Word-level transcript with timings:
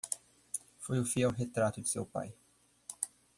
Foi 0.79 0.99
o 0.99 1.05
fiel 1.05 1.29
retrato 1.29 1.79
de 1.79 1.87
seu 1.87 2.03
pai. 2.07 2.33